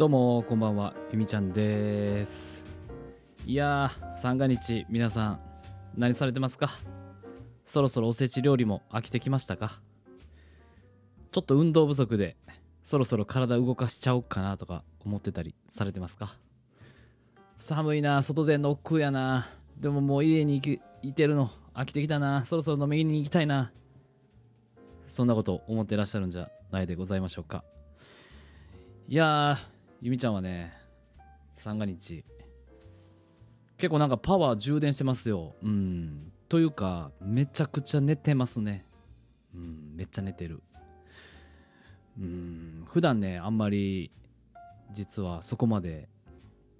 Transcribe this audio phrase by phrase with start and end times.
[0.00, 0.94] どうもこんばんは。
[1.12, 2.64] ゆみちゃんです。
[3.44, 5.40] いやー三が日皆さん
[5.94, 6.70] 何されてますか？
[7.66, 9.72] そろそろおせち料理も飽きてきましたか？
[11.32, 12.38] ちょっと運動不足で
[12.82, 16.34] そろそろ体動かしちゃおうかなとか思ってたりされてますか？
[17.58, 19.48] 寒いな外での億劫やな。
[19.78, 20.62] でももう家に
[21.02, 22.46] いいてるの飽きてきたな。
[22.46, 23.70] そろそろ飲みに行きたいな。
[25.02, 27.64] そんなこと思ってらっしゃるんじゃないでございましょうか。
[29.06, 30.72] いやーゆみちゃんはね
[31.56, 32.24] 三が日。
[33.76, 35.54] 結構なんかパワー充電してますよ。
[35.62, 36.32] うん。
[36.48, 38.86] というかめちゃくちゃ寝てますね。
[39.54, 40.62] うんめっちゃ寝てる。
[42.18, 44.10] うん普段ねあんまり
[44.90, 46.08] 実はそこまで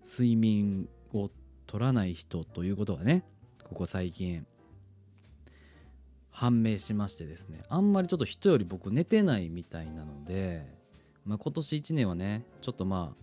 [0.02, 1.30] 睡眠を
[1.66, 3.24] 取らない人ということがね
[3.64, 4.46] ここ最近
[6.30, 7.60] 判明しましてですね。
[7.68, 10.79] あんまりちょっと人より僕寝てないみたいなので
[11.24, 13.14] まあ、今年1年はねちょっとま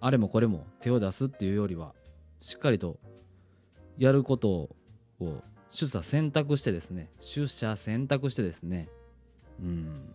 [0.00, 1.94] ああれもこれも手を出すっていうよりは
[2.40, 2.98] しっかりと
[3.96, 4.70] やること
[5.20, 5.42] を
[5.74, 8.88] 取捨選択してですね取捨選択してですね
[9.60, 10.14] うん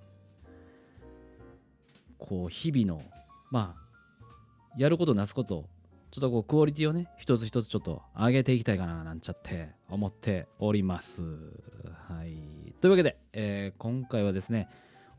[2.17, 3.03] こう日々の
[3.49, 3.81] まあ
[4.77, 5.67] やることなすこと
[6.11, 11.23] ちょっとこうクオリティをね一つ一つちょっと上げていきたいかななんちゃって思っております。
[12.07, 12.73] はい。
[12.81, 14.69] というわけで、えー、今回はですね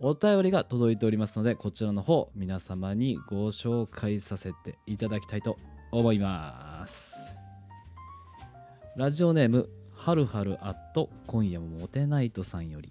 [0.05, 5.57] お便りが届いておりますのでこちらの方皆様にご紹介させていただきたいと
[5.93, 7.37] 思います。
[8.97, 12.91] ラジオネームはるはるアット今夜もモテナイトさんより。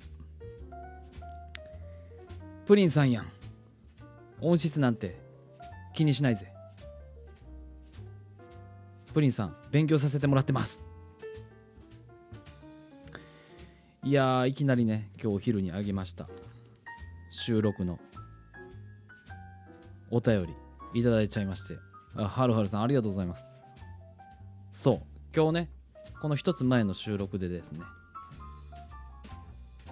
[2.65, 3.27] プリンさんやん。
[4.39, 5.19] 音質なんて
[5.93, 6.53] 気にしないぜ。
[9.13, 10.81] プリンさん勉強させてもらってます。
[14.01, 16.29] いやいきなりね今日お昼にあげました。
[17.31, 17.97] 収録の。
[20.11, 21.79] お便りいただいちゃいまして。
[22.15, 23.63] あはるはるさんありがとうございます。
[24.69, 25.01] そう。
[25.33, 25.69] 今日ね
[26.21, 27.79] この一つ前の収録でですね。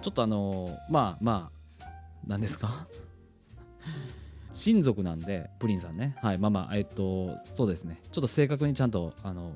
[0.02, 1.86] ちょっとあのー、まあまあ
[2.26, 2.86] 何ですか？
[4.52, 6.16] 親族なんでプリンさんね。
[6.20, 8.02] はいまあまあえっとそうですね。
[8.12, 9.52] ちょっと正確にちゃんとあの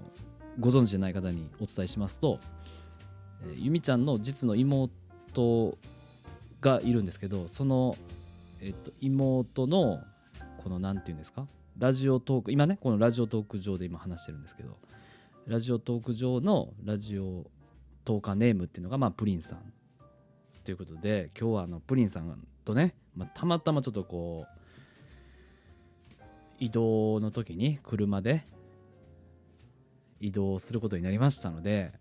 [0.59, 2.41] ご存知でない方にお伝えしますと、
[3.43, 5.77] えー、ゆみちゃんの実の妹
[6.65, 7.95] がいるんですけどその、
[8.61, 10.03] えっと、妹の
[10.63, 11.47] この何て言うんですか？
[11.79, 14.79] ラジオトーク今ねこのラジオトーク上で今話してるんですけど
[15.47, 17.45] ラジオトーク上のラジオ
[18.05, 19.73] トーカーネームっていうのがまあプリンさん
[20.65, 26.23] ということで今日はあのプリンさんとね、まあ、たまたまちょっとこう
[26.59, 28.47] 移動の時に車で
[30.21, 31.93] 移動することになりましたので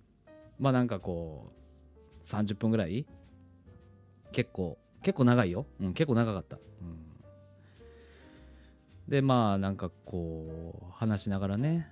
[0.59, 3.05] まあなんかこう30分ぐらい
[4.33, 6.97] 結構結構長いよ、うん、結構長かった、うん、
[9.07, 11.87] でまあなんかこう話しながらね。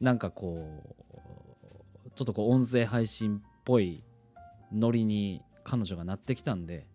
[0.00, 0.96] なんかこ
[2.06, 4.02] うちょっとこう音声配信っぽい
[4.72, 6.86] ノリに彼女がなってきたんで。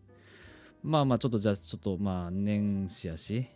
[0.83, 3.47] まあまあちょっとじゃあちょっとまあ年始やし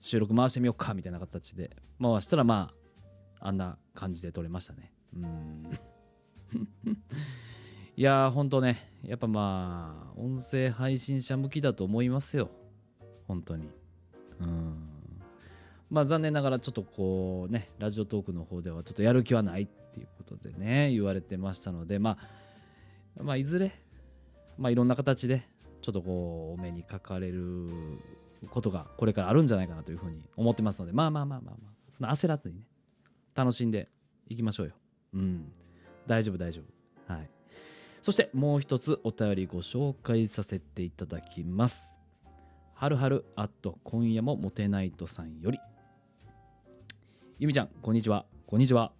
[0.00, 1.76] 収録回してみようかみたいな形で。
[2.00, 2.72] 回したらま
[3.40, 4.92] ああんな感じで撮れましたね。
[5.14, 5.78] うん。
[7.96, 12.50] いやーほんとねやっぱまあ音声配信者向きだと思いますよ。
[13.28, 13.68] 本当に。
[14.40, 14.88] うん。
[15.90, 22.18] まあ残念ながらちょっとこうねラジオトークの方ではちょっとやる気はないっていうことでね言われてましたのでま
[23.18, 23.72] あまあいずれ
[24.58, 25.46] まあいろんな形で
[25.80, 27.70] ちょっとこうお目にかかれる
[28.50, 32.66] ことがこれからあるんじゃないかなというふうに思ってますのでまあまあまあまあまあその焦らずにね
[33.36, 33.88] 楽しんで
[34.28, 34.72] いきましょうよ。
[35.14, 35.52] うん。
[36.06, 36.62] 大丈夫大丈
[37.08, 37.12] 夫。
[37.12, 37.33] はい。
[38.04, 41.96] そしてもう一つお便りご紹介させていただきます。
[42.74, 45.58] はるはるあっと今夜もモテナイトさんより。
[47.38, 48.26] ゆみちゃん、こんにちは。
[48.46, 48.92] こんにちは。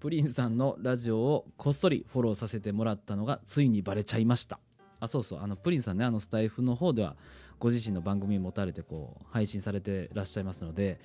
[0.00, 4.58] プリンさんのラジオをこっそりフォローさせてもらったのがついにバレちゃいました。
[4.98, 5.40] あ、そうそう。
[5.42, 7.16] あの、プリンさんね、あのスタイフの方では
[7.58, 11.00] ご自身の番組持たれてこう配信されてらっしゃいますので、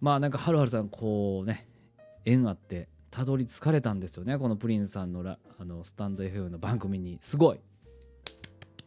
[0.00, 1.66] まあなんかはるはるさんこうね、
[2.24, 7.18] 縁あってたどり着かれたんですよねこのプリンさんのラあのスタンド FM の番組に。
[7.22, 7.60] すごい。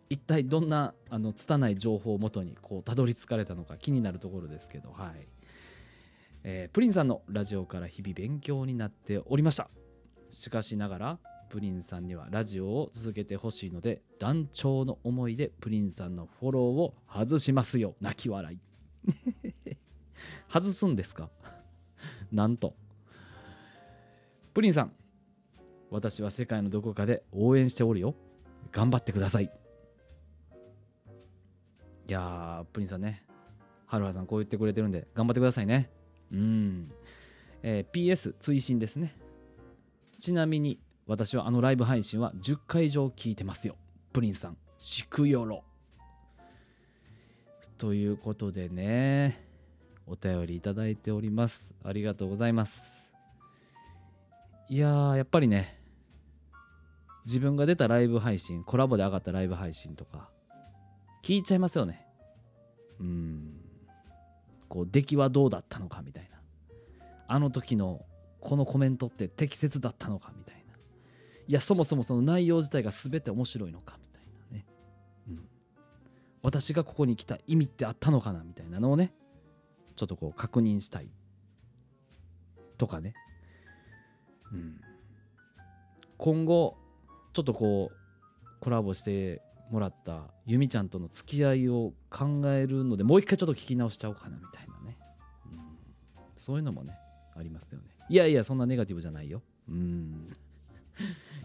[0.10, 5.28] 一体どんなあの拙い情報をもとにこうたどり着かれたのか気になるところですけどはい、
[6.44, 9.70] えー、プリンさんのラジオから日々勉強になっておりました。
[10.32, 11.20] しかしながら
[11.50, 17.96] プリンさんにはラジオを続けてほしいので団長の思いでプリンさんのフォローを外しますよ。
[18.02, 18.60] 泣き笑い。
[20.48, 21.30] 外すんですか？
[22.32, 22.76] なんと。
[24.54, 24.92] プリンさん、
[25.90, 28.16] 私は世界のどこかで応援しておるよ。
[28.72, 29.52] 頑張ってください。
[32.08, 33.26] いやープリンさんね。
[33.86, 35.90] はるはさんこう言ってくれてるんで頑張ってくださいね。
[36.32, 36.92] うん、
[37.64, 39.16] えー PS 追伸ですね。
[40.18, 43.76] ちなみに私はあのライブ配信は10回以上聞いてますよ。
[44.14, 45.64] プリンさんしくよろ。
[47.78, 49.48] ということでね
[50.06, 51.74] お便りいただいております。
[51.84, 53.09] ありがとうございます。
[54.70, 55.80] いやーやっぱりね
[57.26, 60.30] 自分が出たライブ配信コラボで上がったライブ配信とか
[61.24, 62.06] 聞いちゃいますよね。
[63.00, 63.54] うん。
[64.68, 66.40] こう出来はどうだったのかみたいな。
[67.28, 68.06] あの時の
[68.40, 70.74] このコメントって適切だったのかみたいな。
[71.48, 74.66] いやそもそもその内容自体が全て面白いのかみたいなね、
[75.30, 75.50] うん、
[76.44, 79.14] 私がここに来た意味ってあったのかなみたいなのをね
[79.96, 81.10] ちょっとこう確認したい。
[82.78, 83.14] とかね、
[84.52, 84.82] うん、
[86.18, 86.78] 今後
[87.34, 87.96] ちょっとこう
[88.60, 89.42] コラボして
[89.72, 94.98] もらったゆみちゃんとの付き合いを考えるのでもう一回ちょっと聞き直しちゃおうかなみたいなね、
[95.52, 95.60] うん、
[96.36, 96.94] そういうのもね
[97.36, 97.86] ありますよね。
[98.10, 99.42] いやいやそんなネガティブじゃないよ。
[99.70, 100.36] うん。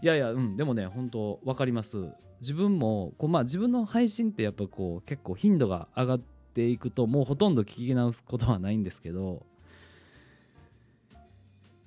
[0.02, 0.56] いやいやうん。
[0.56, 2.08] でもね本当分かります。
[2.40, 6.20] 自分もこうまあ自分の配信ってやっぱこう結構頻度が上がっ
[6.54, 9.46] ていくともうほとんど聞き直すことはないんですけど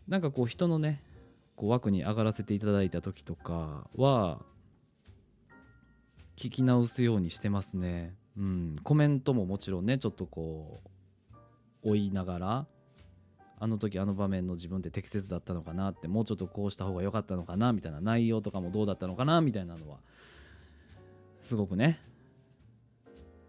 [0.08, 1.02] なんかこう人のね
[1.58, 4.40] こう枠に上がらせていただいた時とかは
[6.38, 8.16] 聞き直すようにしてますね。
[8.38, 8.76] うん。
[8.84, 10.82] コメントももちろんねちょっとこ
[11.84, 12.68] う追いながら
[13.60, 19.98] あの時あの場面の自分って適切だったのかなってもうちょっとこうした方が良かったのかなみたいな内容とかもどうだったのかなみたいなのは
[21.42, 22.00] すごくね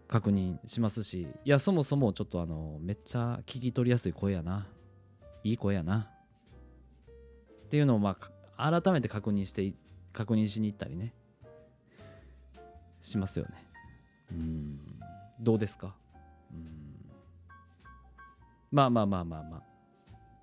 [0.07, 4.67] 確認しますしいやそもそもちょっとあのめっちゃ聞き取りやすい声やな。
[5.43, 6.09] いい声やな。
[7.69, 8.17] っていうのをま
[8.57, 9.71] あ改めて確認して
[10.11, 11.13] 確認しに行ったりね。
[12.99, 13.51] しますよね。
[14.31, 14.79] うん。
[15.39, 15.93] どうですか？
[16.51, 16.97] うん。
[18.71, 19.63] まあまあまあまあまあ。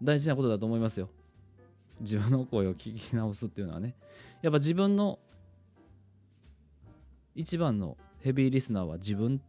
[0.01, 1.11] 大事なことだと思いますよ。
[2.01, 3.97] 自分の声を聞き直すっていうのはね。
[4.41, 5.19] やっぱ自分の
[7.35, 9.43] 一番のヘビーリスナーは自分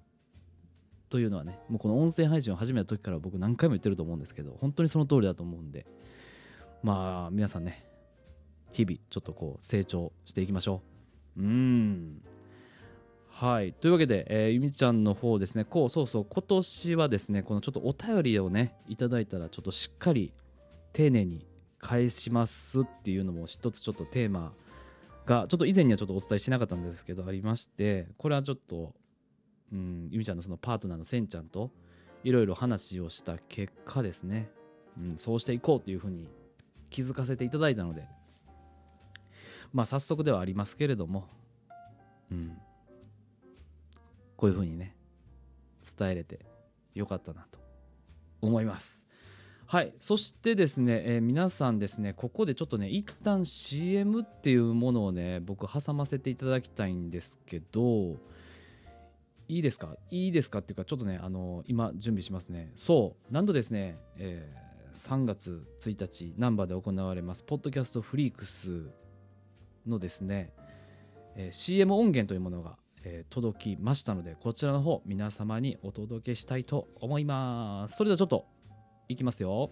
[1.09, 1.59] というのはね。
[1.69, 5.85] もうこの音声配信を始めた時から僕何回も言ってると思うんですけど本当にその通りだと思うんで
[6.83, 7.83] まあ皆さんね
[8.71, 10.81] 日々ちょっとこう成長していきましょ
[11.37, 11.41] う。
[11.41, 12.21] うん。
[13.29, 13.73] はい。
[13.73, 15.63] というわけで、えーゆみちゃんの方ですね。
[15.63, 20.33] こうそうそう今年はですねこのちょっとお便りをねいただいたらちょっとしっかり
[20.93, 21.45] 丁寧に
[21.79, 24.53] 返しますっていうのも一つちょっとテーマ
[25.25, 28.93] がちょっと以前にはちょっとお伝えしなかったんですけどありましてこれはちょっと、
[29.71, 31.71] うん、ゆみちゃんのそのパートナーのせんちゃんと
[32.23, 34.49] いろいろ話をした結果ですね、
[34.99, 36.27] うん、そうしていこうというふうに
[36.89, 38.07] 気づかせていただいたので。
[39.73, 41.27] まあ早速ではありますけれども、
[42.31, 42.57] うん、
[44.37, 44.95] こういうふうにね
[45.97, 46.39] 伝えれて
[46.95, 47.59] よかったなと
[48.41, 49.05] 思います。
[49.65, 49.93] はい。
[49.99, 58.15] そしてですね、えー皆さんですねここでちょっとね一旦 CM っていうものをね僕挟ませていただきたいんですけど
[59.49, 59.97] いいですか？
[60.09, 62.71] いいですかっていうかちょっとねあの今準備しますね。
[62.75, 63.33] そう。
[63.33, 68.89] なんとですね、えー3月1日難波で行われますポッドキャストフリークス
[69.85, 70.53] のですね、
[71.35, 77.95] えー CM 音源というものが、えー届きましたのでこちらの方皆様にお届けしたいと思います。
[77.95, 78.45] それではちょっと
[79.07, 79.69] いきますよ。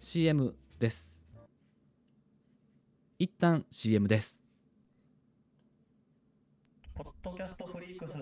[0.00, 1.26] CM です。
[3.18, 4.44] 一旦 CM です。
[6.94, 8.18] ポッドキャストフリークス。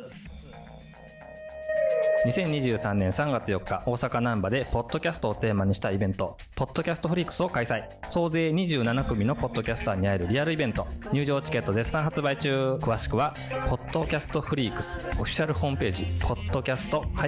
[2.26, 13.34] 2023年3月4日大阪難波でポッドキャストをテーマにしたイベントポッドキャストフリークスを開催総勢27組のポッドキャスターに会えるリアルイベント入場チケット絶賛発売中詳しくは
[13.68, 17.26] ポッドキャストフリークスオフィシャルホームページポッドキャストフ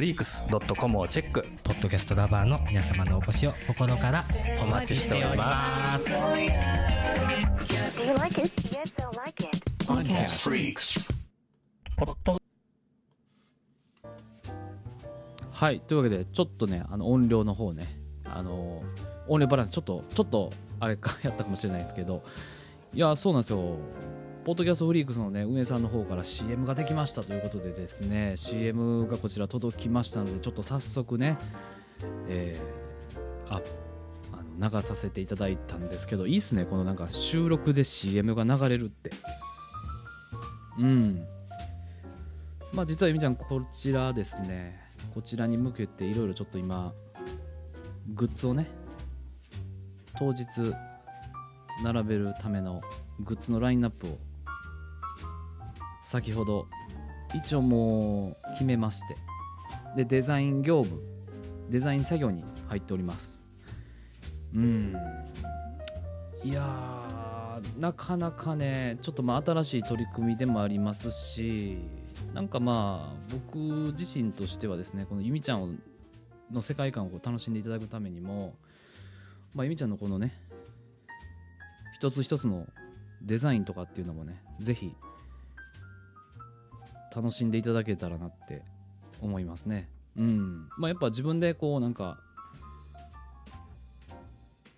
[0.00, 0.44] リークス
[0.76, 4.22] .com をチェックポッドキャストラバーの皆様のお越しを心から
[4.62, 6.10] お待ちしております
[8.06, 8.52] you like it?
[8.72, 9.64] Yes, I like it.
[9.84, 11.04] Podcast Freaks.
[15.56, 18.82] はいというわけでちょっとねあの音量の方ねあの
[19.26, 22.22] 音量バランスちょっとちょっとあれか やったかもしれないですけど
[22.92, 23.78] いやそうなんですよ。
[24.44, 31.38] ポッドキャストフリークスのね運営さんの方から CM ができましたということでですね CM がこちら届きましたのでちょっと早速ね
[32.28, 33.62] えーあ
[34.32, 39.10] あの流させていただいたんですけどいいっすねこのなんか収録で CM が流れるって。
[40.78, 41.26] うん。
[42.74, 46.92] まあ実はゆみちゃんこちらですねこちらに向けていろいろちょっと今
[48.14, 48.68] グッズをね
[50.18, 50.46] 当日
[51.82, 52.80] 並べるための
[53.20, 54.18] グッズのラインナップを
[56.02, 56.66] 先ほど
[57.34, 59.16] 一応もう決めまして
[59.96, 61.02] でデザイン業務
[61.68, 63.44] デザイン作業に入っております。
[64.54, 64.94] うん。
[66.44, 71.78] いやなかなかねちょっとまあ新しい取り組みでもありますし
[72.36, 73.56] なんかまあ僕
[73.98, 75.80] 自身としてはですねこのゆみちゃん
[76.52, 78.54] の世界観を楽しんでいただくためにも、
[79.54, 80.34] まあ、ゆみちゃんのこのね
[81.94, 82.66] 一つ一つの
[83.22, 84.94] デザインとかっていうのもねぜひ
[87.14, 88.60] 楽しんでいただけたらなって
[89.22, 89.88] 思いますね。
[90.18, 90.68] うん。
[90.76, 92.20] まあやっぱ自分でこうなんか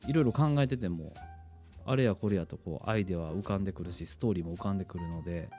[0.06, 1.12] いろいろ考えてても
[1.84, 5.50] あれやこれやとこうアイデアは浮かんでくるしストーリーも浮かんでくるので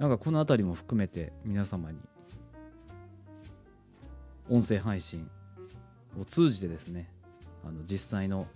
[0.00, 1.98] なんかこの辺りも含めて皆様に
[4.48, 5.30] 音声配信
[6.18, 7.12] を通じてですね
[7.62, 8.46] あの実際の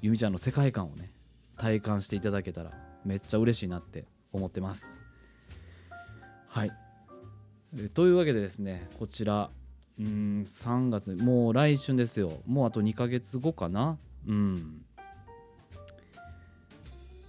[0.00, 1.12] ゆみちゃんの世界観をね
[1.56, 2.72] 体感していただけたら
[3.04, 5.00] めっちゃ嬉しいなって思ってます。
[6.48, 6.72] はい。
[7.94, 9.50] というわけでですねこちら
[10.00, 12.42] うん3月もう来春ですよ。
[12.46, 13.96] もうあと2ヶ月後かな。
[14.26, 14.84] うん。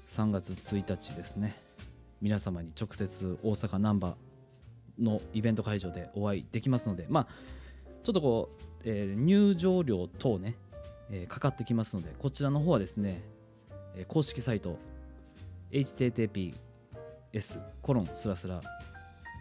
[0.08, 1.63] 3月1日ですね。
[2.24, 4.16] 皆様に直接大阪難波
[4.98, 7.28] のイベント会場でお会いできますのでまあ
[8.04, 10.56] ちょっとこう、えー入場料等ね、
[11.12, 13.22] えーかかってきますのでこちらの方はですね、
[13.96, 14.80] えー公式サイト
[15.72, 16.54] https
[17.82, 18.62] コロンスラスラ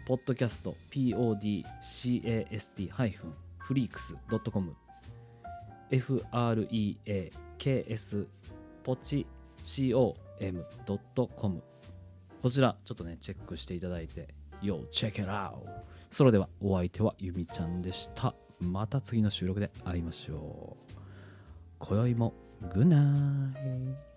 [0.05, 4.13] ポッドキャスト podcast ハイフンフリークス
[4.51, 4.75] .com
[5.89, 8.27] freaks
[8.83, 9.25] ポチ
[9.63, 11.63] com.com
[12.43, 14.27] こちらちょっとねチェックしていただいて
[14.61, 15.53] Yo check it out
[16.11, 18.35] それではお相手はゆみちゃんでした。
[18.59, 20.93] また次の収録で会いましょう。
[21.79, 22.33] 今宵も
[22.73, 24.12] グッナイ